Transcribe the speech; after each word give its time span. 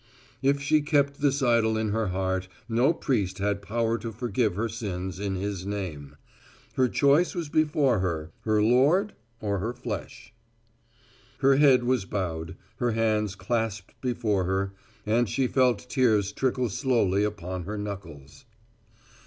If 0.41 0.59
she 0.59 0.81
kept 0.81 1.21
this 1.21 1.43
idol 1.43 1.77
in 1.77 1.89
her 1.89 2.07
heart, 2.07 2.47
no 2.67 2.91
priest 2.91 3.37
had 3.37 3.61
power 3.61 3.99
to 3.99 4.11
forgive 4.11 4.55
her 4.55 4.67
sins 4.67 5.19
in 5.19 5.35
His 5.35 5.63
name. 5.63 6.15
Her 6.73 6.87
choice 6.89 7.35
was 7.35 7.49
before 7.49 7.99
her, 7.99 8.31
her 8.43 8.63
Lord 8.63 9.13
or 9.41 9.59
her 9.59 9.73
flesh. 9.73 10.33
Her 11.41 11.57
head 11.57 11.83
was 11.83 12.05
bowed, 12.05 12.57
her 12.77 12.93
hands 12.93 13.35
clasped 13.35 13.93
before 14.01 14.45
her, 14.45 14.73
and 15.05 15.29
she 15.29 15.45
felt 15.45 15.87
tears 15.87 16.31
trickle 16.31 16.69
slowly 16.69 17.23
upon 17.23 17.65
her 17.65 17.77
knuckles. 17.77 18.45